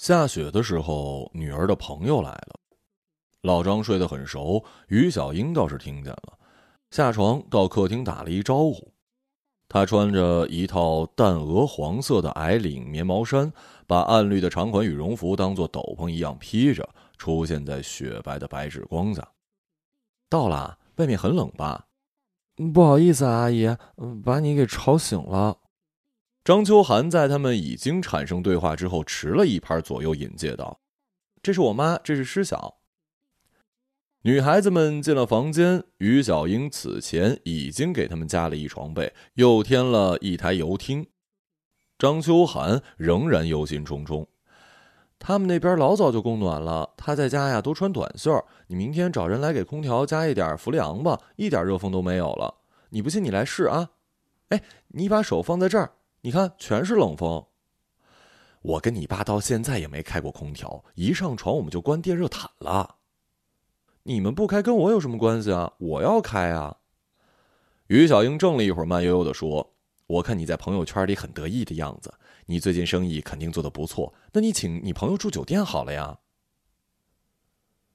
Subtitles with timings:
[0.00, 2.58] 下雪的时候，女儿的朋友来了。
[3.42, 6.38] 老张睡得很熟，于小英倒是听见了，
[6.90, 8.94] 下床到客厅打了一招呼。
[9.68, 13.52] 她穿着一套淡鹅黄色的矮领棉毛衫，
[13.86, 16.88] 把暗绿的长款羽绒服当做斗篷一样披着，
[17.18, 19.22] 出现在雪白的白纸光下。
[20.30, 21.88] 到了，外面很冷吧？
[22.72, 23.76] 不好意思啊，阿姨，
[24.24, 25.58] 把你给吵醒了。
[26.42, 30.80] 张秋寒在他们已经产生对话之后，迟了一拍左右引介道
[31.42, 32.78] ：“这是我妈，这是师小。”
[34.24, 41.06] 女孩子们进了房间，于小英此前已经给他们加了一床被，又添了一台油汀。
[41.98, 44.26] 张秋寒仍然忧心忡忡
[45.18, 48.42] ：“他们那边老早就供暖了，他在家呀都穿短袖。
[48.68, 52.62] 你明天找人来给空调加一点氟利昂吧，一点热风都没有了。
[52.88, 53.90] 你不信你来试啊！
[54.48, 55.92] 哎，你把手放在这儿。”
[56.22, 57.46] 你看，全是冷风。
[58.62, 62.96] 我跟你爸到现在也没开过空调，一上床我们就关电热毯了。
[64.02, 65.72] 你们不开跟我有什么关系啊？
[65.78, 66.76] 我要开啊！
[67.86, 69.74] 于小英怔了一会儿，慢悠悠的说
[70.06, 72.12] ：“我看你在朋友圈里很得意的样子，
[72.46, 74.12] 你最近生意肯定做的不错。
[74.32, 76.18] 那你请你朋友住酒店好了呀。”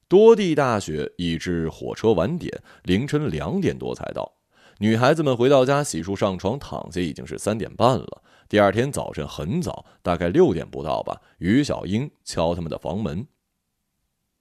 [0.07, 4.34] 多地大雪，以致火车晚点，凌晨两点多才到。
[4.79, 8.21] 女孩子们回到家，洗漱上床躺下，已经是三点半了。
[8.49, 11.21] 第二天早晨很早，大概六点不到吧。
[11.37, 13.27] 于小英敲他们的房门：“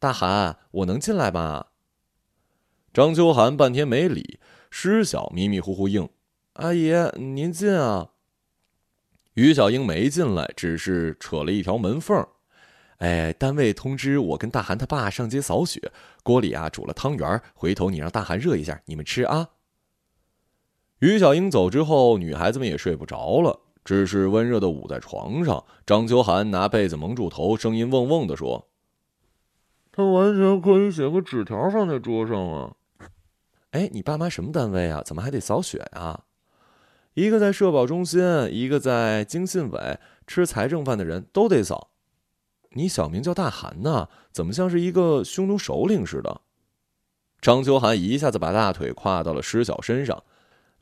[0.00, 1.66] 大寒，我能进来吗？”
[2.92, 4.40] 张秋寒半天没理，
[4.70, 6.08] 施小迷迷糊糊应
[6.54, 8.10] ：“阿姨，您进啊。”
[9.34, 12.26] 于小英没进来，只是扯了一条门缝
[12.98, 19.50] ：“哎，单位通知我跟大寒他爸上街扫雪，锅里啊煮了汤圆，回头你让大寒热一下，你们吃啊。”
[21.00, 25.64] 于小英走之后，女孩子们也睡不着了，只是温热的捂在床上。
[25.84, 28.68] 张秋寒拿被子蒙住头，声音嗡嗡的说
[29.92, 32.72] ：“他完全可以写个纸条放在桌上啊。”
[33.72, 35.02] 哎，你爸妈什么单位啊？
[35.04, 36.24] 怎么还得扫雪啊？
[37.14, 41.90] 一个在社保中心，一个在经信委，吃财政饭的人都得扫。
[42.70, 46.40] 你小名叫大寒呐，怎么像是一个匈奴首领似的？
[47.40, 50.22] 张秋寒一下子把大腿跨到了施小身上。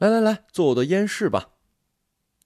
[0.03, 1.51] 来来来，做我的烟室吧。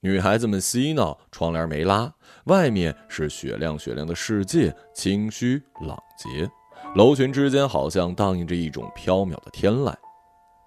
[0.01, 2.13] 女孩子们嬉闹，窗帘没拉，
[2.45, 6.47] 外面是雪亮雪亮的世界，清虚朗洁。
[6.95, 9.95] 楼群之间好像荡漾着一种飘渺的天籁。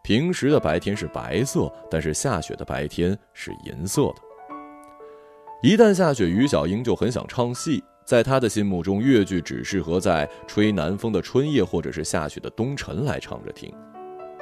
[0.04, 4.22] 平时的白天是白色，但是下雪的白天是银色的。
[5.62, 7.84] 一旦下雪，于小英就很想唱戏。
[8.04, 13.72] 在她的心目中，越剧只适合在吹南风的春夜，或者是下雪的冬晨来唱着听。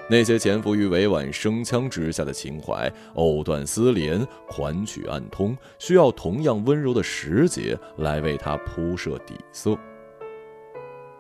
[0.10, 9.78] 那些潜伏于委婉声腔之下的情怀，藕断丝连，款曲暗通，需要同样温柔的时节来为他铺设底色。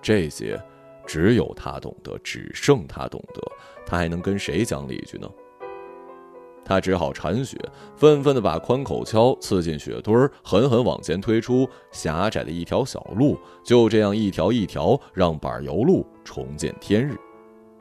[0.01, 0.57] 这些，
[1.05, 3.41] 只有他懂得，只剩他懂得。
[3.85, 5.29] 他还能跟谁讲理去呢？
[6.63, 7.57] 他只好铲雪，
[7.97, 17.17] 愤愤地把宽口锹刺进雪堆儿，狠狠往前推出狭窄的一条小路，就这样一条一条，让柏油路重见天日。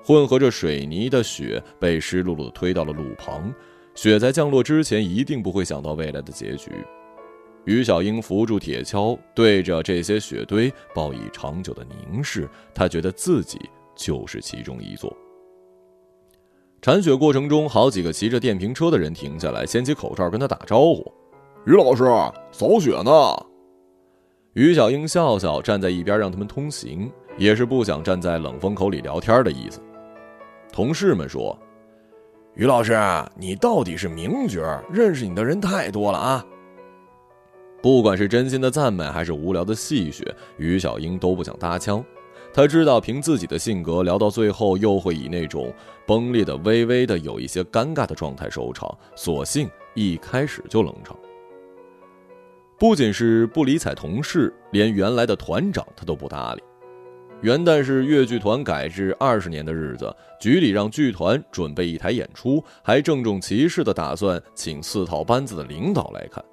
[0.06, 3.52] 混合着水泥的雪被湿漉漉的推到了路旁，
[3.96, 6.70] 雪在降落之前一定不会想到未来的结局。
[7.64, 13.58] 于小英扶住铁锹，对着这些雪堆报以长久的凝视，她觉得自己
[13.96, 15.12] 就是其中一座。
[16.80, 21.04] 铲雪过程中，好几个骑着电瓶车的人停下来，掀起口罩跟他打招呼
[21.66, 22.04] ：“于老师，
[22.52, 23.10] 扫雪呢。”
[24.54, 29.80] 于小英笑笑，站在一边让他们通行，也是不想站在冷风口里聊天的意思。
[30.76, 31.58] 同事们说
[32.54, 32.94] ：“于老师，
[33.34, 34.60] 你到底是名角，
[34.92, 36.44] 认识你的人太多了啊！”
[37.82, 40.22] 不管是真心的赞美，还是无聊的戏谑，
[40.58, 42.04] 于小英都不想搭腔。
[42.52, 45.72] 他知道，凭自己的性格，聊到最后又会以那种
[46.06, 51.16] 崩裂的、微微的、有一些尴尬的状态收场，索性一开始就冷场。
[52.78, 56.62] 不仅是不理睬同事，连原来的团长他都不搭理。
[57.46, 66.44] 元旦是越剧团改制二十年的日子，局里让剧团准备一台演出，还郑重其事的打算请四套班子的领导来看。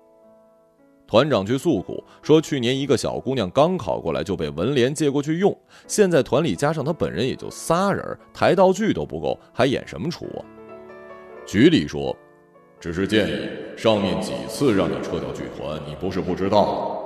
[1.08, 10.46] 团长去诉苦说，去年一个小姑娘刚考过来就被文联借过去用，现在团里加上她本人也就仨人，台道具都不够，还演什么出啊？
[11.44, 12.16] 局里说，
[12.80, 17.03] 只是建议上面几次让你撤掉剧团，你不是不知道。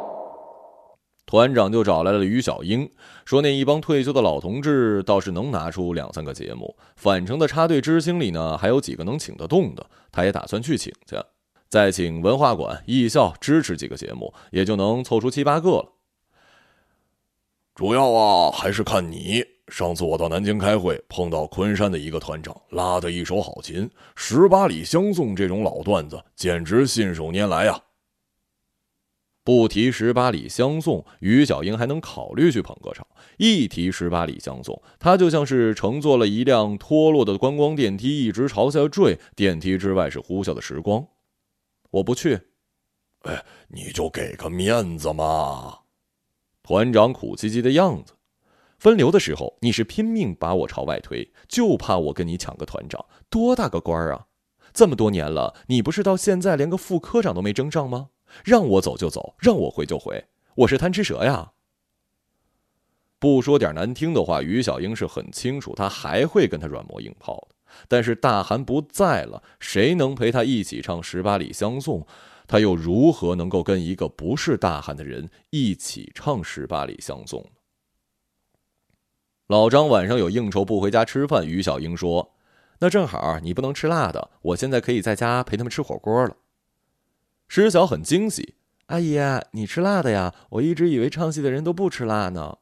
[1.28, 2.90] 团长就找来了于小英，
[3.26, 11.18] 说那一帮退休的老同志倒是能拿出两三个节目，返程的插队知青里呢，还有几个能请得动的，他也打算去请去，
[11.68, 15.92] 再请文化馆、艺校支持几个节目，也就能凑出七八个了。
[17.76, 19.44] 主要啊还是看你。
[19.68, 27.78] 上次我到南京开会，碰到昆山的一个团长，拉的一手好琴，十八里相送这种老段子，简直信手拈来呀。
[29.48, 33.08] 不提十八里相送，于小英还能考虑去捧个场；
[33.38, 41.08] 一提十八里相送，他就像是乘坐了一辆脱落的观光电梯，一直朝下坠，电梯之外是呼啸的时光。
[41.92, 42.42] 我不去，
[43.22, 45.78] 哎，你就给个面子嘛。
[46.62, 48.16] 团长苦唧唧的样子。
[48.78, 53.06] 分流的时候，你是拼命把我朝外推，就怕我跟你抢个团长。
[53.30, 54.26] 多大个官儿啊！
[54.74, 58.10] 这么多年了，你不是到现在连个副科长都没争上吗？
[58.44, 60.26] 让我走就走，让我回就回，
[60.56, 61.52] 我是贪吃蛇呀！
[63.20, 67.56] 不说点难听的话，于小英是很清楚，他还会跟他软磨硬泡的。
[67.88, 72.02] 但是大韩不在了，谁能陪他一起唱《十八里相送》？
[72.48, 77.42] 他又如何能够跟一个不是大韩的人一起唱《十八里相送》？
[79.48, 82.36] 老张晚上有应酬不回家吃饭，于小英说
[82.80, 86.38] ：“那正好，你不能吃辣的，我现在可以在家陪他们吃火锅了。”
[87.48, 88.56] 石晓很惊喜
[88.88, 89.18] ：“阿姨，
[89.52, 90.34] 你吃辣的呀？
[90.52, 92.58] 我一直以为唱戏的人都不吃辣呢。”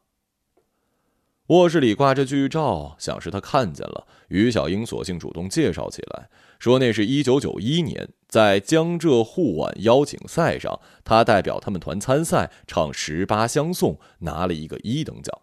[1.48, 4.08] 卧室里挂着剧照，想是他看见了。
[4.30, 6.28] 于小英索性主动介绍起来，
[6.58, 15.42] 说那是一九九一年在江浙沪皖邀请赛上，他代表他们团参赛，唱《十八相送》，拿了一个一等奖。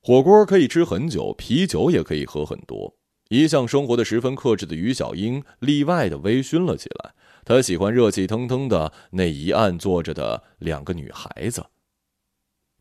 [0.00, 2.96] 火锅可以吃很久，啤酒也可以喝很多。
[3.30, 7.14] 一向生活的十分克制的于小英例外的微醺了起来。
[7.48, 11.64] 他喜欢热气腾腾的那一岸坐着的两个女孩子。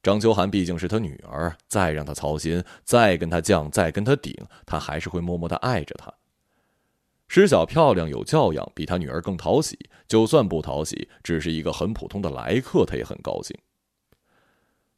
[0.03, 4.35] 张秋寒毕竟是他女儿，再让他操心，再跟他犟，再跟他顶，
[4.65, 6.13] 他还是会默默的爱着她。
[7.29, 9.79] 施小漂亮有教养，比他女儿更讨喜。
[10.05, 13.57] 就算不讨喜，只是一个很普通的来客，他也很高兴。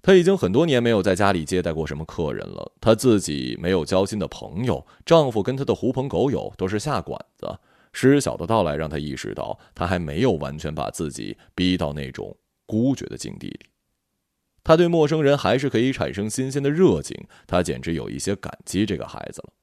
[0.01, 2.71] 他已经很多年没有在家里接待过什么客人了。
[2.81, 7.59] 他自己没有交心的朋友，丈夫跟他的狐朋狗友都是下馆子。
[7.91, 13.59] 施小的到来让他意识到，他还没有完全把自己逼到那种孤绝的境地里。
[14.63, 19.53] 他对陌生人还是可以产生新鲜的热情，他简直有一些感激这个孩子了。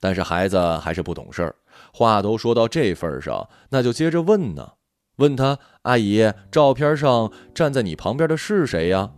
[0.00, 1.54] 但是孩子还是不懂事儿，
[1.92, 4.72] 话都说到这份上，那就接着问呢。
[5.16, 9.12] 问他阿姨，照片上站在你旁边的是谁呀？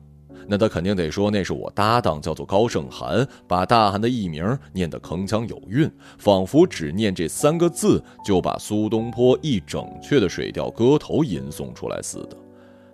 [0.48, 12.36] 那他肯定得说那是我搭档，叫做高胜寒，把大韩的艺名念得铿锵有韵，仿佛只念这三个字就把苏东坡一整阙的《水调歌头》吟诵出来似的。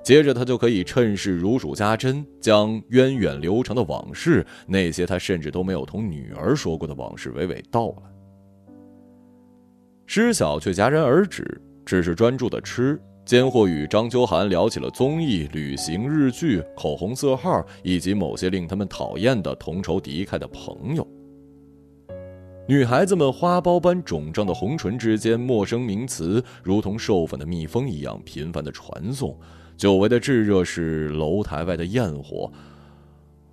[0.02, 8.02] 接着他就可以趁势如数家珍，将源远流长的往事，那些他甚至都没有同女儿说过的往事娓娓道来。
[10.06, 11.60] 施晓却戛然而止。
[11.86, 13.00] 只是专注的吃，
[13.30, 21.06] 间或与张秋寒聊起了综艺、旅行、日剧、口红色号，以及某些令他们讨厌的同仇敌忾的朋友。
[22.66, 29.38] 女孩子们花苞般肿胀的红唇之间，陌生名词如同授粉的蜜蜂一样频繁的传送。
[29.76, 32.50] 久违的炙热是楼台外的焰火，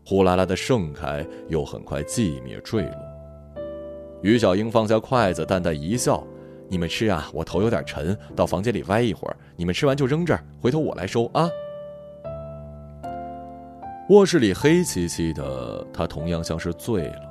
[0.03, 2.95] 呼啦啦的盛开，又很快寂灭坠落。
[4.23, 6.25] 于小英放下筷子，淡淡一笑。
[6.69, 9.37] 你们吃啊，我头有点沉，到房间里歪一会儿。
[9.55, 11.49] 你们吃完就扔这儿，回头我来收啊。
[14.09, 17.21] 卧室里黑漆漆的，他同样像是醉了。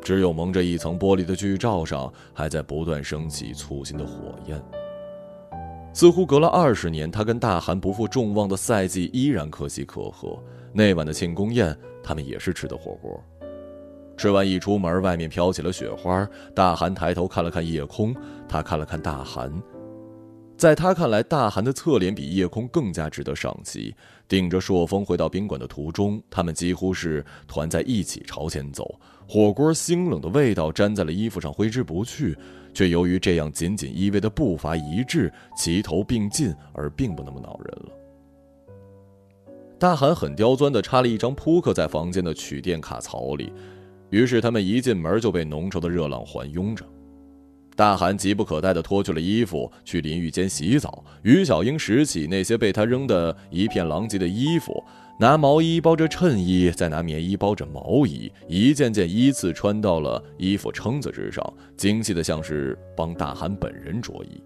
[0.00, 4.60] 只有蒙着一层玻璃的剧照上，还在不断升起粗心的火焰。
[5.92, 10.38] 似乎隔了二十年，他跟大韩不负众望的赛季依然可喜可贺。
[10.72, 13.22] 那晚的庆功宴，他们也是吃的火锅。
[14.20, 16.28] 吃完一出门，外面飘起了雪花。
[16.54, 18.14] 大韩抬头看了看夜空，
[18.46, 19.50] 他看了看大韩，
[20.58, 23.94] 在他看来，大韩的侧脸比夜空更加值得赏析。
[24.28, 28.94] 顶着朔风回到宾馆的途中，他们几乎是团在一起朝前走。
[29.26, 32.36] 火锅腥冷的味道粘在了衣服上，挥之不去。
[32.74, 37.92] 却由于这样紧紧依偎的步伐一致，齐头并进，而并不那么恼人了。
[39.78, 43.50] 大韩很刁钻地插了一张扑克在房间的取电卡槽里。
[44.10, 46.84] 于是他们一进门就被浓稠的热浪环拥着，
[47.76, 51.04] 大韩急不可待地脱去了衣服去淋浴间洗澡。
[51.22, 54.84] 于小英拾起那些被他扔得一片狼藉的衣服，
[55.18, 64.42] 拿毛衣包着衬衣，再拿棉衣包着毛衣，一件件依次穿到了衣服撑子之上，精细的像是帮大韩本人着衣。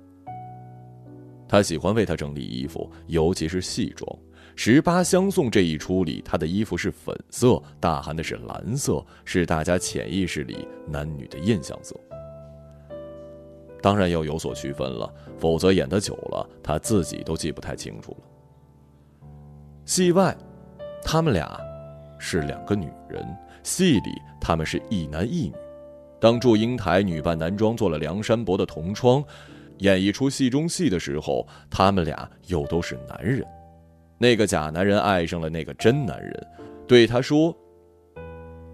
[1.48, 4.18] 他喜欢为他整理衣服，尤其是戏装。
[4.56, 11.94] 十八相送这一出里，他的衣服是粉色，大韩的是蓝色，是大家潜意识里男女的印象色。
[13.82, 18.18] 当然要有所区分了，否则演得久了，他自己都记不太清楚了。
[19.84, 20.34] 戏外，
[21.02, 21.60] 他们俩
[22.18, 23.26] 是两个女人，
[23.62, 25.54] 戏里他们是一男一女。
[26.20, 29.22] 当祝英台女扮男装做了梁山伯的同窗，
[29.78, 33.44] 演一出戏中戏的时候，他们俩又都是男人。
[34.24, 36.46] 那个假男人爱上了那个真男人，
[36.88, 37.54] 对他说：“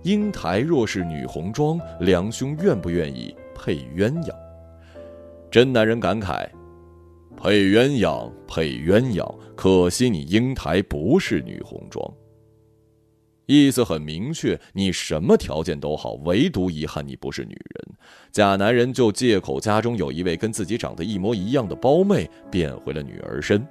[0.04, 4.32] 英台若是女红妆，梁兄愿不愿意配鸳鸯？”
[5.50, 6.48] 真男人感慨
[7.36, 12.14] ：“配鸳鸯，配鸳鸯，可惜你英台不是女红妆。”
[13.46, 17.96] 意思很明确，你什么条件都好，唯独遗憾你不是女人。
[18.30, 23.66] 假男人就借口家中有一位跟自己长得一模一样的胞妹，变回了女儿身。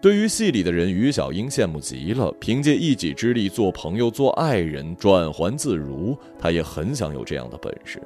[0.00, 2.32] 对于戏里的人，于小英羡慕极了。
[2.38, 8.00] 凭借一己之力做朋友、做爱人，转还自如，她也很想有这样的本事。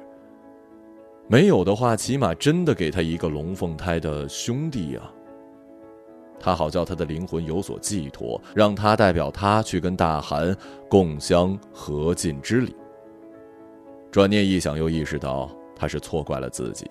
[1.27, 5.13] 没有的话，起码真的给他一个龙凤胎的兄弟啊。
[6.39, 10.53] 他好叫他的灵魂有所寄托，让他代表他去跟大汗
[10.89, 12.75] 共襄和尽之礼。
[14.11, 16.85] 转念一想，又意识到他是错怪了自己。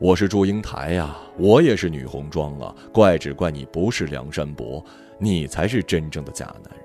[0.00, 4.84] 我是祝英台呀，我也是女红妆啊，怪只怪你不是梁山伯，
[5.18, 6.84] 你才是真正的假男人。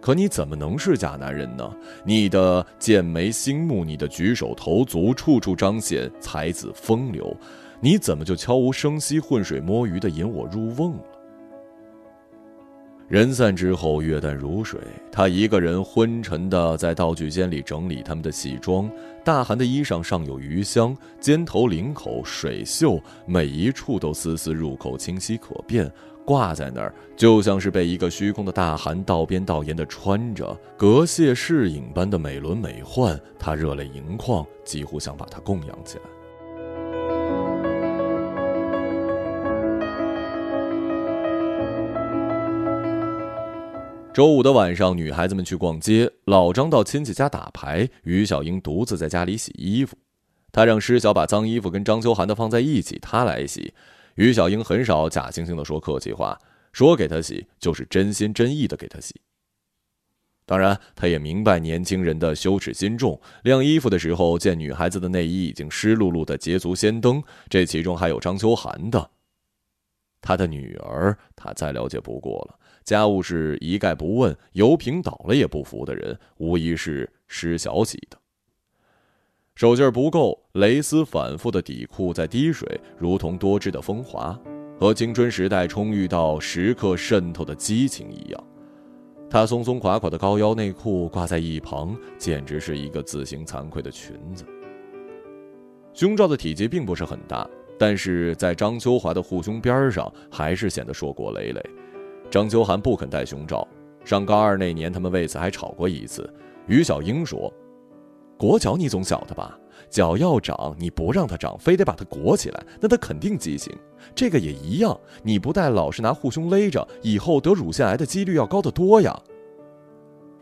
[0.00, 1.68] 可你怎么能是假男人呢？
[2.04, 7.36] 你的剑眉星目，你的举手投足，处处彰显才子风流。
[7.80, 11.02] 你怎么就悄无声息、浑水摸鱼的引我入瓮了？
[13.08, 14.78] 人散之后，月淡如水。
[15.10, 18.90] 他一个人昏沉的在道具间里整理他们的戏装。
[19.24, 25.90] 大寒的衣裳上有余香，肩头、领口、水袖，每一处都丝丝入口，清晰可辨，
[26.22, 33.18] 挂在那儿，就像是被一个虚空的大寒道边道沿的穿着，隔谢侍影般的美轮美奂。
[33.38, 36.17] 他热泪盈眶，几乎想把他供养起来。
[44.18, 49.96] 周五的晚上，女孩子们去逛街，老张到亲戚家打牌，于小英独自在家里洗衣服。
[50.50, 53.72] 她让施小把脏衣服跟张秋寒的放在一起，她来洗。
[54.16, 56.36] 于小英很少假惺惺的说客气话，
[56.72, 59.14] 说给她洗就是真心真意的给她洗。
[60.44, 69.10] 当然，她也明白年轻人的羞耻心重，晾衣服的时候见女孩子的内衣已经湿漉漉的捷足先登，这其中还有张秋寒的。
[70.20, 72.58] 他的女儿，他再了解不过了。
[72.84, 78.18] 家务事一概不问，油瓶倒了也不扶的人，无疑是施小喜的。
[79.54, 84.38] 手劲儿不够，蕾丝反复的底裤在滴水，如同多汁的风华，
[84.78, 88.44] 和青春时代充裕到时刻渗透的激情一样。
[89.28, 94.44] 她松松垮垮的高腰内裤挂在一旁，简直是一个自行惭愧的裙子。
[95.92, 97.48] 胸罩的体积并不是很大。
[97.80, 101.64] 但是在张秋华的护胸边上，还是显得硕果累累。
[102.30, 103.66] 张秋寒不肯戴胸罩，
[104.04, 106.28] 上高二那年，他们为此还吵过一次。
[106.66, 107.52] 于小英说
[108.36, 109.58] ：“裹脚你总晓得吧？
[109.88, 113.74] 脚要长，你不让它长，非得把它裹起来，那它肯定畸形。
[114.14, 119.18] 这个也一样，你不戴，老是拿护胸勒着，以后得乳腺癌的几率要高得多呀。”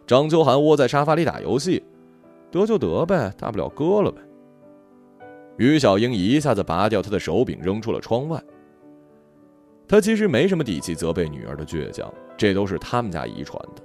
[0.06, 1.84] 张秋寒窝在沙发里打游戏，
[2.50, 4.20] 得就得呗，大不了割了呗。
[5.56, 8.42] 于小英一下子拔掉他的手柄，扔出了窗外。
[9.88, 13.82] 他其实没什么底气责备女儿的倔强，这都是他们家遗传的。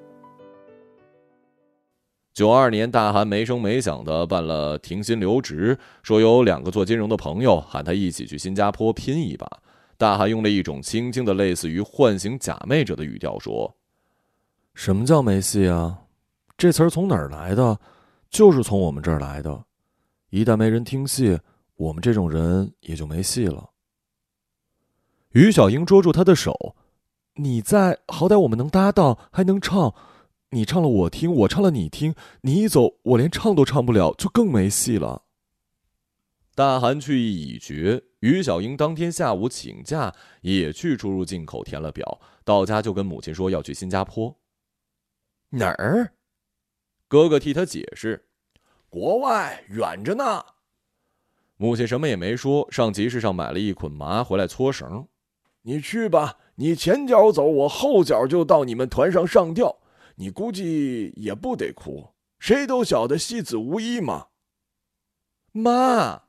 [2.34, 9.46] 九二年，大韩没声没响的办了停薪留职，说有两个做金融的朋友喊他一起去新加坡拼一把。
[9.98, 13.72] 大韩用了一种轻轻的、类似于唤醒假寐者的语调说
[14.74, 16.00] ：“什么叫没戏啊？
[16.58, 17.78] 这词儿从哪儿来的？
[18.30, 19.64] 就是从我们这儿来的。
[20.30, 21.38] 一旦没人听戏。”
[21.76, 23.68] 我们这种人也就没戏了。
[25.32, 26.76] 于小英捉住他的手
[27.36, 29.96] ：“你在，好歹我们能搭档，还能唱。
[30.50, 32.14] 你唱了我听，我唱了你听。
[32.42, 35.24] 你一走，我连唱都唱不了，就更没戏了。”
[36.54, 42.20] 大韩去意已决，于小英当天下午请假，也去出入境口填了表。
[42.44, 44.38] 到家就跟母亲说要去新加坡。
[45.52, 46.12] 哪儿？
[47.08, 48.28] 哥哥替他解释
[48.90, 50.44] ：“国外，远着呢。”
[51.56, 55.08] 母亲什么也没说，上集市上买了一捆麻回来搓绳。
[55.64, 59.78] 你去吧，你前脚走，我后脚就到你们团上上吊。
[60.16, 64.28] 你估计也不得哭，谁都晓得戏子无依嘛。
[65.52, 66.24] 妈，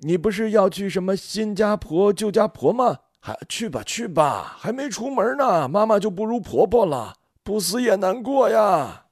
[0.00, 3.00] 你不是要去什么新家婆、旧家婆吗？
[3.22, 9.06] 还去吧去吧，还没出门呢，妈妈就不如婆婆了，不死也难过呀。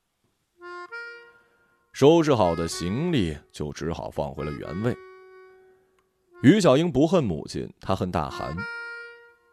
[1.92, 4.96] 收拾好的行李，就只好放回了原位。
[6.42, 8.56] 于小英不恨母亲，她恨大寒。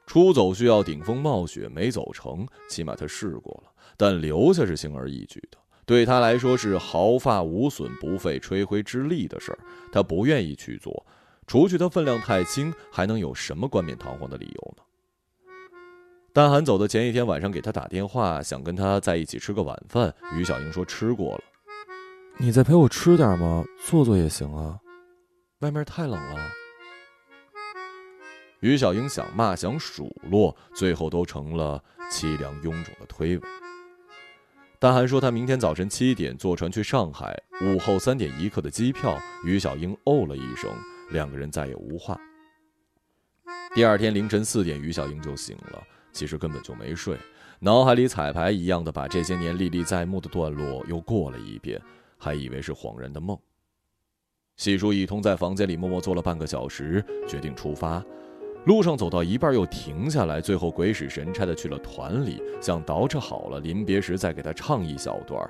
[0.06, 3.72] 出走需要顶风冒雪，没走成，起码他试过了。
[3.98, 9.60] 但留下是轻而易举的，对他来说是毫发无损、不费吹灰之力的事儿。
[9.92, 11.06] 他不愿意去做，
[11.48, 14.84] 除去他分量太轻，还能有什么冠冕堂皇的理由呢？
[16.34, 20.14] 大韩走的前一天晚上给他打电话，想跟他在一起吃个晚饭。
[20.34, 21.42] 于小英说吃过了。
[22.38, 23.64] 你再陪我吃点吗？
[23.86, 24.78] 坐坐也行啊。
[25.60, 26.52] 外面太冷了。
[28.62, 33.44] 于小英想骂想数落，最后都成了凄凉臃肿的推诿。
[34.80, 39.18] 大韩说他明天早晨七点坐船去上海，午后三点一刻的机票。
[39.46, 40.70] 于小英哦了一声，
[41.12, 42.20] 两个人再也无话。
[43.74, 47.18] 第二天凌晨四点，于小英就醒了，其实根本就没睡，
[47.60, 51.82] 脑海里彩排一样的把这些年历历在目的段落又过了一遍，
[52.18, 53.38] 还以为是恍然的梦。
[54.58, 58.04] 洗漱一通，在房间里默默坐了半个小时，决定出发。
[58.66, 65.50] 路上走到一半又停下来，最后鬼使神差的去了团里，想捯饬好了临别时再给他唱一小段。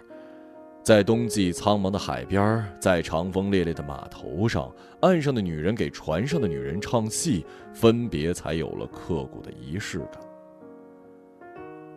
[0.83, 10.21] 在冬季苍茫的海边，在长风烈烈的码头上，岸上的女人给船上的女人唱戏，分别才有了刻骨的仪式感。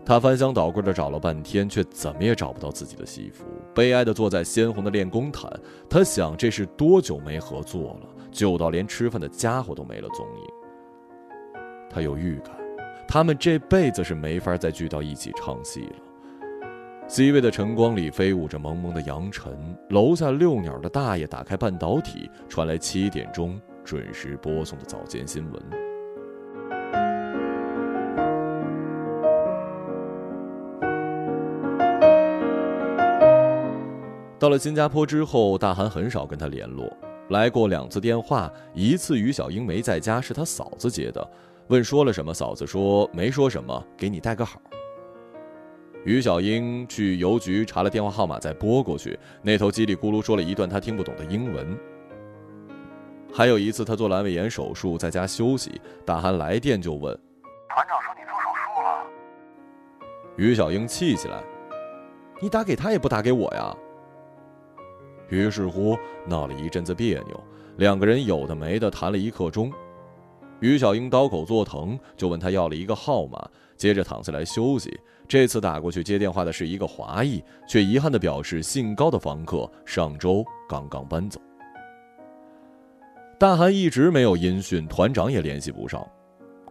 [0.06, 3.44] 他翻箱倒柜的找了半天，却怎么也找不到自己的西服，
[3.74, 5.52] 悲哀的坐在鲜红的练功毯。
[5.90, 10.57] 他想，这是多久没合作了，久到连吃饭的家伙都没了踪影。
[11.90, 12.54] 他有预感，
[13.06, 15.96] 他们这辈子是没法再聚到一起唱戏了。
[17.08, 19.50] C 位的晨光里飞舞着蒙蒙的扬尘，
[19.88, 25.62] 楼下遛鸟的大爷打开半导体，传来七点钟准时播送的早间新闻。
[34.38, 36.88] 到了新加坡之后，大韩很少跟他联络，
[37.30, 41.26] 来过两次电话，一次于小英没在家，是他嫂子接的。
[41.68, 42.32] 问说了什么？
[42.32, 44.60] 嫂子说没说什么，给你带个好。
[46.04, 51.78] 于小英去邮局查了电话号码，再拨过去，那头叽里咕噜说了一段她听不懂的英文。
[53.30, 57.14] 还有一次，他做阑尾炎手术，在家休息，大韩来电就问
[57.68, 59.04] ：“团长说你做手术了？”
[60.36, 61.42] 于小英气起来
[62.40, 63.76] ：“你打给他也不打给我呀！”
[65.28, 67.44] 于是乎闹了一阵子别扭，
[67.76, 69.70] 两个人有的没的谈了一刻钟。
[70.60, 74.98] 于小英刀口作疼，就问他要了一个号码，接着躺下来休息。
[75.26, 81.40] 这次打过去接电话的是一个华裔，却遗憾地表示姓高的房客上周刚刚搬走。
[83.38, 86.04] 大韩一直没有音讯，团长也联系不上。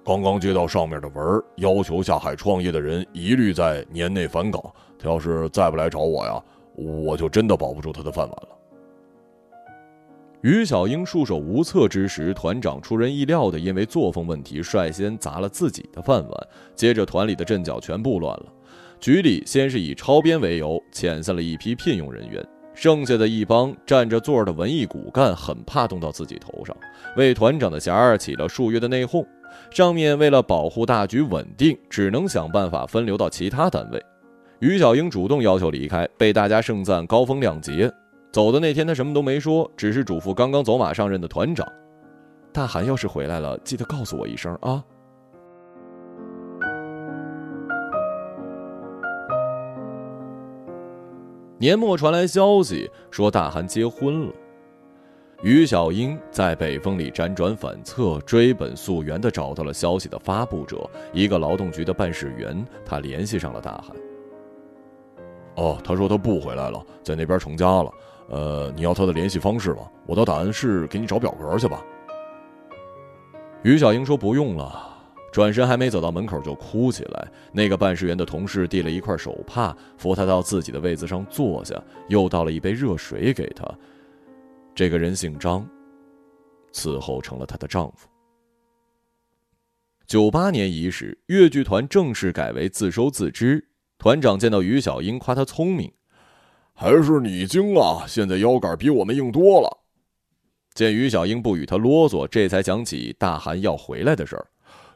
[0.03, 4.61] 刚刚接到上面的文要求下海创业的人一律在年内返岗。
[4.97, 6.43] 他要是再不来找我呀，
[6.75, 8.56] 我就真的保不住他的饭碗了。
[10.41, 16.47] 于小英束手无策之时，团长出人意料的因为作风问题，率先砸了自己的饭碗。
[16.75, 18.45] 接着，团里的阵脚全部乱了。
[18.99, 22.43] 局里先是以超编为由遣散了一批聘用人员，
[22.75, 26.75] 剩下的一帮占着座的文艺骨干很怕动到自己头上，
[27.15, 29.25] 为团长的衔儿起了数月的内讧。
[29.71, 34.03] 上面为了保护大局稳定，只能想办法分流到其他单位。
[34.59, 37.91] 于小英主动要求离开，被大家盛赞高风亮节。
[38.31, 41.67] 走的那天，他什么都没说，只是嘱咐刚刚走马上任的团长
[42.53, 44.83] ：“大韩要是回来了，记得告诉我一声啊。”
[51.57, 54.33] 年末传来消息说大韩结婚了，
[55.41, 63.95] 于小英在北风里辗转反侧，追本溯源的找到了消息的发布者，一个劳动局的办事员，他联系上了大韩。
[65.55, 67.91] 哦，他说他不回来了，在那边成家了。
[68.29, 69.89] 呃，你要他的联系方式吗？
[70.05, 71.83] 我到档案室给你找表格去吧。
[73.63, 74.97] 于小英说不用了，
[75.31, 77.27] 转身还没走到门口就哭起来。
[77.51, 83.65] 那个办事员的同事递了一块手帕，扶他到自己的位子上坐下，又倒了一杯热水给他。
[84.75, 85.67] 这个人姓张，
[86.71, 88.07] 此后成了她的丈夫。
[90.05, 93.67] 九八年伊始，越剧团正式改为自收自支。
[93.97, 95.91] 团长见到于小英，夸她聪明。
[96.79, 98.05] 还是你精啊！
[98.07, 99.79] 现在腰杆比我们硬多了。
[100.75, 104.45] 见于小英不与他啰嗦，这才想起大韩要回来的事儿，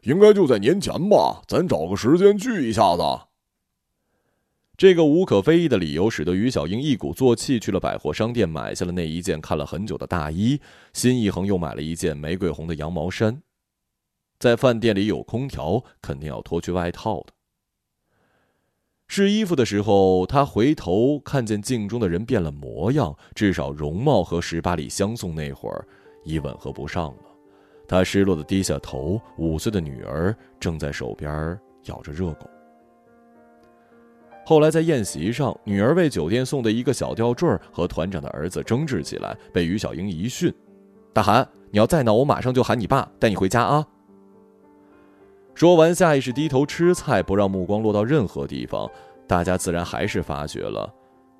[0.04, 1.41] 应该就在年前吧。
[1.48, 3.02] 咱找个时间聚一下子。
[4.78, 10.62] 这个无可非议的理由，使得于小英一鼓作气去了百货商店，买下了那一件看了很久的大衣。
[10.94, 13.41] 心一横，又买了一件玫瑰红的羊毛衫。
[14.38, 17.34] 在饭店里有空调，肯定要脱去外套的。
[19.13, 25.86] 试衣服的时候，他回头看见镜中的人变了模样，至少容貌和十八里相送那会儿
[26.24, 27.24] 已吻合不上了。
[27.89, 32.50] 他失落的低下头，五岁的女儿正在手边咬着热狗。
[34.45, 40.54] 后来在宴席上，女儿为酒店送的一个小吊坠和团长的儿子争执起来，被于小英一训
[41.12, 43.86] ：“大韩，你要再闹，我马上就喊你爸带你回家啊！”
[45.62, 48.89] 说完，下意识低头吃菜，不让目光落到任何地方。
[49.28, 50.91] 大家自然还是发觉了，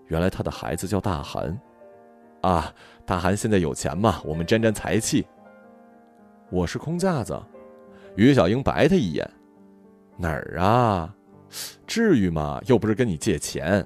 [0.10, 1.60] 原来他的孩子叫大韩。
[2.41, 2.71] 啊，
[3.03, 4.21] 大韩现在有钱嘛？
[4.23, 5.25] 我们沾沾财气。
[6.51, 7.36] 我是空架子。
[8.15, 9.27] 于小英白他一眼
[10.17, 11.12] ：“哪儿啊？”
[11.88, 12.62] 至于吗？
[12.67, 13.84] 又不是跟你借钱。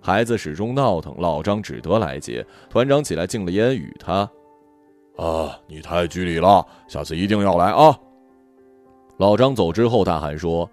[0.00, 2.42] 孩子始终闹腾，老张只得来接。
[2.70, 4.20] 团长起来敬了烟，与他
[5.22, 7.94] ：“啊，你太拘礼了，下次一定要来啊。”
[9.22, 10.68] 老张走之后，大喊说：“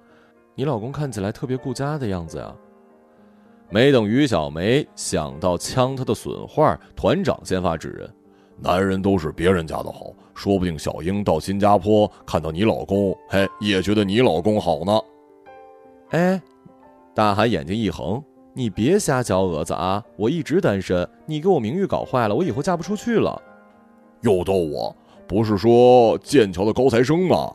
[0.58, 2.52] 你老公看起来特别顾家的样子呀。”
[3.70, 8.12] 没等于小梅想到呛他的损话，团长先发制人
[8.58, 15.00] ：“男人都是别人家的好，说不定小英到新加坡看到你老公，嘿，也觉得你老公好呢。”
[16.10, 16.42] 哎，
[17.14, 18.20] 大韩眼睛一横
[18.56, 20.04] ：“你别瞎嚼蛾子啊！
[20.18, 23.40] 我一直单身，你给我名誉搞坏了，我以后嫁不出去了。”
[24.22, 24.96] 又逗我，
[25.28, 27.54] 不是说剑桥的高材生吗？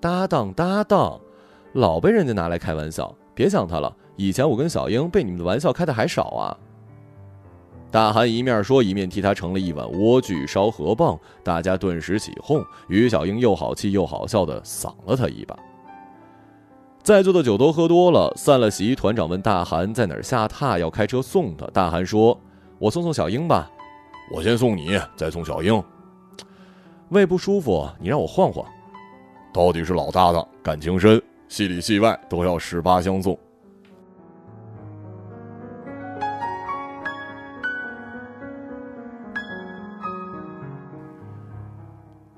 [0.00, 1.20] 搭档搭档，
[1.74, 3.94] 老被人家拿来开玩笑，别想他了。
[4.16, 6.56] 以前我跟小英被你们的玩笑开的还少啊。
[7.90, 12.64] 大韩一面说，一面替他盛了一碗莴苣烧河蚌，大家顿时起哄。
[12.88, 15.56] 于小英又好气又好笑的搡了他一把。
[17.02, 18.94] 在座的酒都喝多了，散了席。
[18.94, 21.66] 团长问大韩在哪儿下榻，要开车送他。
[21.68, 22.38] 大韩说
[22.78, 23.70] ：“我送送小英吧。
[24.32, 25.82] ”“我先送你，再送小英。
[27.10, 28.64] ”“胃不舒服，你让我晃晃。
[29.52, 33.38] ”“到底是老搭档，感情深，戏里戏外都要十八相送。”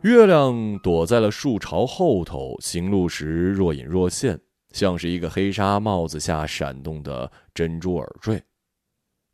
[0.02, 4.40] 月亮躲在了树巢后头，行路时若隐若现。
[4.72, 8.42] 像是一个黑纱帽子下闪动的珍珠耳坠，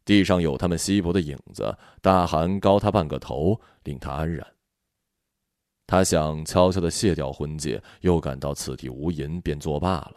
[0.05, 1.73] 地上有他们稀薄的影子。
[2.03, 4.45] 大寒高他半个头，令他安然。
[5.89, 10.17] 他想悄悄的卸掉婚戒，又感到此地无银，便作罢了。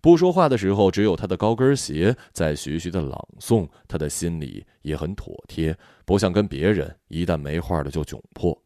[0.00, 3.68] 不说话的时候，只有他的高跟鞋在徐徐的朗诵。
[3.86, 8.60] 他的心里也很妥帖，不像跟别人一旦没话了就窘迫。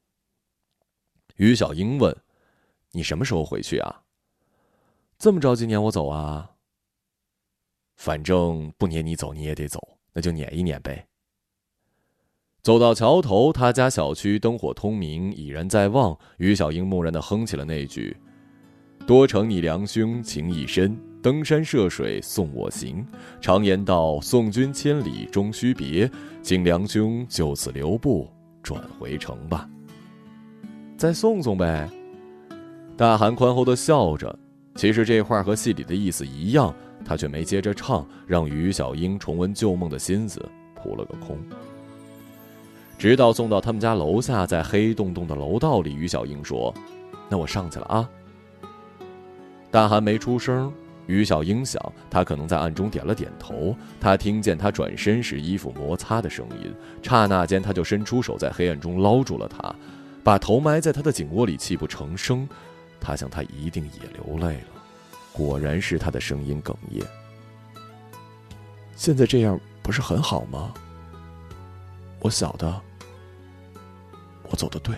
[1.37, 2.16] 于小英问
[2.92, 4.02] ：“你什么时候回去啊？”
[5.18, 6.50] 这么着急撵我走啊？
[7.96, 9.78] 反正不撵你走你也得走，
[10.14, 11.06] 那就撵一撵呗。
[12.62, 16.16] 走到桥头，他家小区灯火通明，已然在望。
[16.37, 18.14] 于小英木然的哼起了那句
[19.07, 23.07] ：“多承你良兄情意深，登山涉水送我行。
[23.40, 26.11] 常言道，送君千里终须别，
[26.42, 28.29] 请良兄就此留步，
[28.62, 29.66] 转回城吧。
[30.97, 31.88] 再送送呗。”
[32.99, 34.37] 大韩宽厚的笑着。
[34.75, 40.40] 其实这话和戏里的意思一样，他却没接着唱，让于小英重温旧梦的心思
[40.75, 41.38] 扑了个空。
[42.98, 46.74] 直到送到他们家楼下，在黑洞洞的楼道里，于小英说
[47.30, 48.11] ：“那我上去了啊。”
[49.70, 50.72] 大韩没出声，
[51.06, 51.80] 于小英想，
[52.11, 53.76] 他可能在暗中点了点头。
[54.00, 59.72] 他听见他转身时衣服摩擦的声音，刹那间他就伸出手，在黑暗中捞住了他，
[60.24, 62.48] 把头埋在他的颈窝里，泣不成声。
[63.00, 64.82] 他想，他一定也流泪了。
[65.32, 67.06] 果然是他的声音哽咽。
[68.96, 70.74] 现在这样不是很好吗？
[72.20, 72.80] 我晓得，
[74.50, 74.94] 我走的对。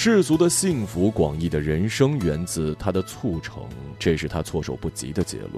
[0.00, 3.64] 世俗的幸福，广义的人生，源自他的促成，
[3.98, 5.54] 这是他措手不及的结论。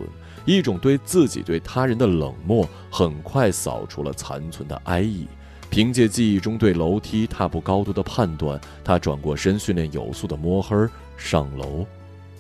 [0.47, 5.29] 一种对自己、对他人的冷漠，很快扫除了残存的哀意。
[5.71, 10.77] 凭借记忆中对楼梯踏步高度的判断，他转过身，训练有素的摸黑
[11.17, 11.87] 上楼，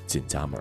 [0.04, 0.60] 进家门。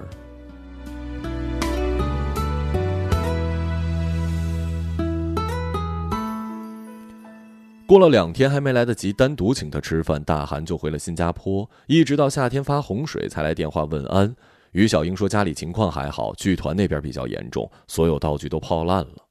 [7.87, 14.35] 过了两天，还没来得及单独请他吃饭，大韩就回了新加坡，一直到夏天发洪水才来电话问安。
[14.73, 19.28] 于小英说家里情况还好，剧团那边比较严重，所有道具都泡烂了。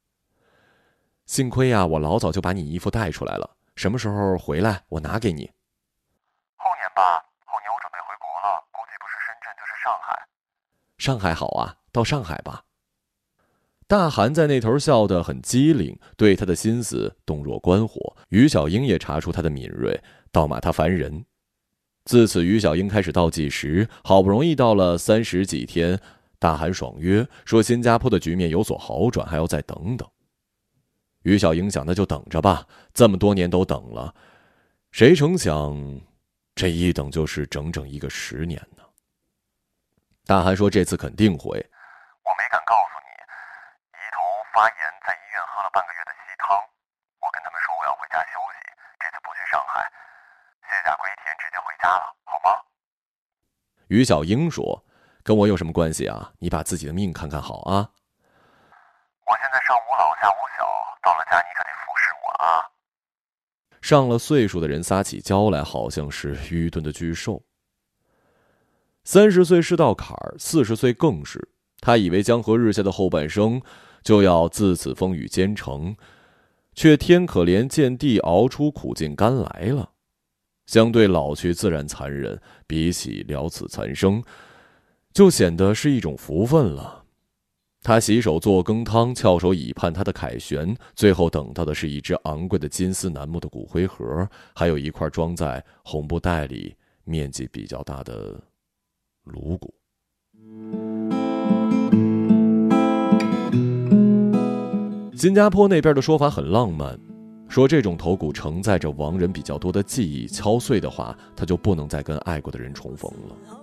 [1.28, 5.44] 幸亏呀，我老早就把你衣服带出来了，什么时候回来我拿给你。
[6.56, 10.26] 后年吧，后年我准备回国了，估计不是深圳就是上海。
[10.96, 12.64] 上海好啊，到上海吧。
[13.86, 18.16] 大韩在那头笑得很机灵，对他的心思洞若观火。
[18.30, 21.26] 于小英也查出他的敏锐，倒骂他烦人。
[22.06, 26.00] 自此，于小英开始倒计时，好不容易到了三十几天，
[26.38, 30.08] 大韩爽约说新加坡的局面有所好转，还要再等等。
[31.22, 34.14] 于小英想，那就等着吧，这么多年都等了，
[34.90, 35.74] 谁成想，
[36.54, 38.84] 这一等就是整整一个十年呢。
[40.26, 43.10] 大韩说这次肯定回，我没敢告诉你，
[43.92, 44.20] 姨头
[44.54, 46.56] 发炎，在医院喝了半个月的稀汤。
[47.18, 48.58] 我跟他们说我要回家休息，
[49.00, 49.84] 这次不去上海。
[50.68, 52.60] 卸甲归田，直接回家了，好吗？
[53.88, 54.84] 于小英说
[55.24, 56.32] ：“跟我有什么关系啊？
[56.38, 57.88] 你把自己的命看看好啊！”
[59.24, 60.64] 我现在上无老下无小，
[61.00, 62.68] 到了家你可得服侍我啊！
[63.88, 67.42] 上了岁数的人撒起娇来，好像是愚钝的巨兽。
[69.02, 71.48] 三十岁是道坎儿，四十岁更是。
[71.80, 73.62] 他以为江河日下的后半生
[74.02, 75.96] 就要自此风雨兼程，
[76.74, 79.92] 却天可怜见地熬出苦尽甘来了。
[80.66, 84.22] 相对老去自然残忍，比起了此残生，
[85.14, 86.97] 就显得是一种福分了。
[87.88, 98.38] 他洗手做羹汤，翘首以盼他的凯旋，最后等到的是一只昂贵的金丝楠木的骨灰盒，还有一块装在红布袋里、面积比较大的
[99.24, 99.72] 颅骨。
[105.16, 107.00] 新加坡那边的说法很浪漫。
[107.48, 113.57] 说这种头骨承载着亡人比较多的记忆，敲碎的话，他就不能再跟爱过的人重逢了。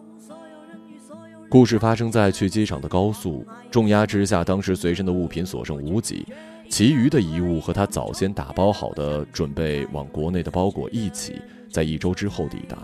[1.55, 6.27] 故事发生在去机场的高速，重压之下，当时随身的物品所剩无几，
[6.69, 11.41] 其余的遗物和他早先打包好的准备往国内的包裹一起，
[11.71, 12.79] 在一周之后抵达，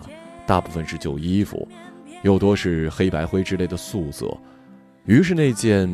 [0.47, 1.67] 大部分是旧衣服，
[2.23, 4.25] 又多是黑白灰之类的素色，
[5.03, 5.89] 于是那件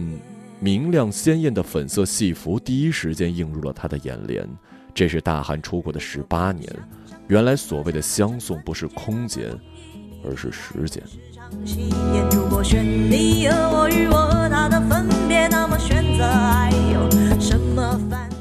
[0.59, 4.47] 明亮鲜艳的粉色戏服第一时间映入了他的眼帘。
[4.93, 6.71] 这是大汉出国的十八年，
[7.27, 9.49] 原来所谓的相送不是空间，
[10.23, 11.01] 而是时间。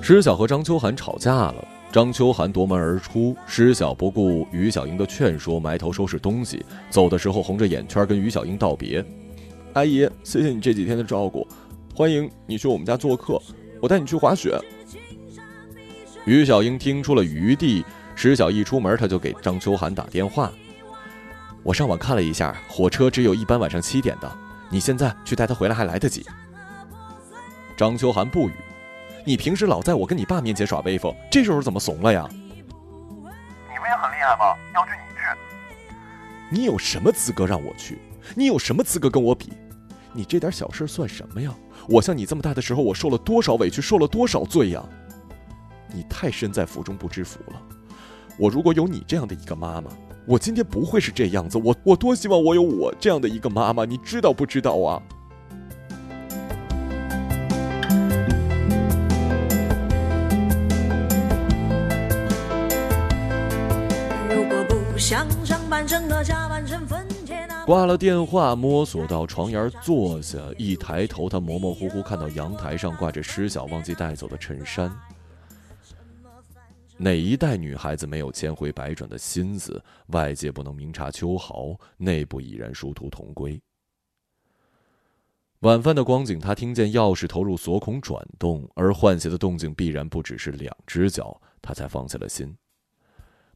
[0.02, 9.04] 施小和张秋寒吵架了，张秋寒夺门而出，施小不顾于小英的劝说，埋头收拾东西，走的时候红着眼圈跟于小英道别
[9.74, 11.46] ：“阿姨，谢谢你这几天的照顾，
[11.94, 13.40] 欢迎你去我们家做客，
[13.80, 14.58] 我带你去滑雪。”
[16.24, 17.84] 于小英听出了余地，
[18.14, 20.52] 石小一出门，他就给张秋寒打电话。
[21.66, 24.38] 我上网看了一下，火车只有一班晚上七点的，
[24.70, 26.24] 你现在去带他回来还来得及。
[27.76, 28.52] 张秋寒不语，
[29.24, 32.24] 你平时老在我跟你爸面前耍威风，这时候怎么怂了呀？
[32.30, 32.62] 你
[33.80, 34.54] 不也很厉害吗？
[34.76, 36.56] 要去你去。
[36.56, 37.98] 你有什么资格让我去？
[38.36, 39.52] 你有什么资格跟我比？
[40.12, 41.52] 你这点小事算什么呀？
[41.88, 44.80] 我像你这么大的时候，我受了多少委屈，受了多少罪呀？
[45.92, 47.60] 你太身在福中不知福了。
[48.38, 49.90] 我如果有你这样的一个妈妈，
[50.28, 51.56] 我今天不会是这样子。
[51.56, 55.00] 我我多希望我有我这样的一个妈妈，你知道不知道啊？
[67.64, 74.90] 挂了电话，摸索到床沿坐下，一抬头，他模模糊糊看到阳台上挂着施小忘记带走的衬衫。
[76.98, 79.82] 哪一代女孩子没有千回百转的心思？
[80.08, 83.60] 外界不能明察秋毫，内部已然殊途同归。
[85.60, 92.56] 晚饭的光景，他听见钥匙投入锁孔转动，而换鞋的动静必然不只是两只脚，他才放下了心。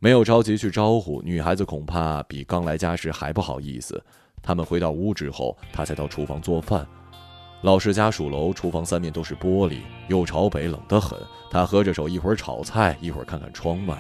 [0.01, 4.03] 没有着急去招呼女孩子，恐怕比刚来家时还不好意思。
[4.43, 6.87] 他们回到屋之后，他才到厨房做饭。
[7.63, 11.19] 老式家属楼，厨房三面都是玻璃，又朝北，冷得很。
[11.51, 13.99] 他合着手，一会儿炒菜，一会儿看看窗外。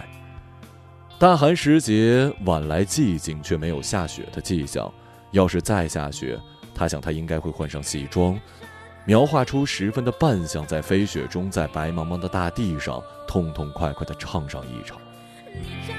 [1.18, 4.90] 大寒时节，晚来寂静，却没有下雪的迹象。
[5.32, 6.40] 要是再下雪，
[6.74, 8.40] 他想他应该会换上西装，
[9.04, 14.96] 描画出十分的扮相，在飞雪中，在白茫茫的大地上，痛痛快快地唱上一场。
[15.52, 15.92] 你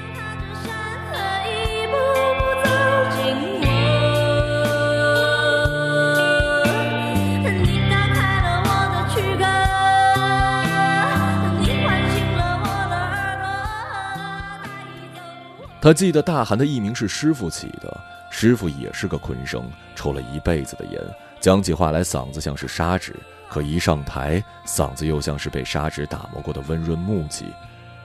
[15.82, 21.00] 他记得大韩的艺名是师傅起的，师傅也是个昆生，抽了一辈子的烟，
[21.40, 23.16] 讲起话来嗓子像是砂纸，
[23.48, 27.46] 可一上台，嗓子又像是被砂纸打磨过的温润木器。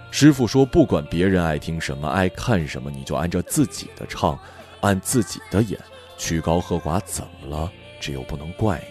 [0.10, 4.40] 师傅说：“不管别人爱听什么，爱看什么，你就按照自己的唱，
[4.82, 5.80] 按自己的演，
[6.18, 7.72] 曲高和寡怎么了？
[8.00, 8.86] 只有不能怪你。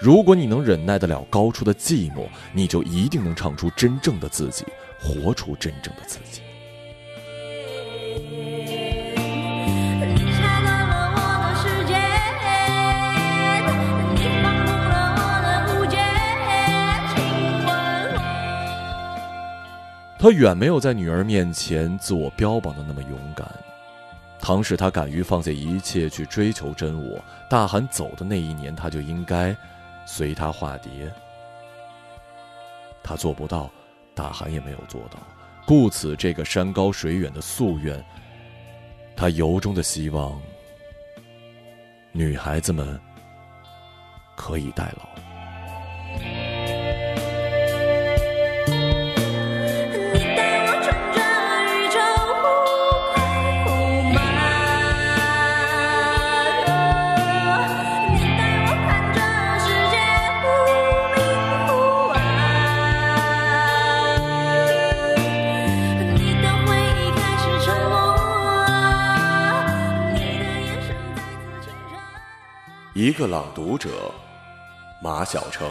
[0.00, 4.66] 如果你能忍耐得了高处的寂寞，你就一定能唱出真正的自己，
[4.98, 6.42] 活出真正的自己。”
[20.24, 23.46] 他远没有在女儿面前自我标榜的那么勇敢。
[24.40, 29.54] 倘使他敢于放下一切去追求真我，大韩走的那一年，他就应该
[30.06, 31.12] 随他化蝶。
[33.02, 33.70] 他做不到，
[34.14, 35.18] 大韩也没有做到，
[35.66, 38.02] 故此这个山高水远的夙愿，
[39.14, 40.40] 他由衷的希望
[42.12, 42.98] 女孩子们
[44.34, 45.23] 可以代劳。
[72.96, 73.90] 一个朗读者，
[75.02, 75.68] 马晓成。